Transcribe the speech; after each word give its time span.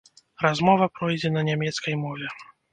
Размова 0.45 0.87
пройдзе 0.95 1.33
на 1.37 1.45
нямецкай 1.53 2.01
мове. 2.03 2.35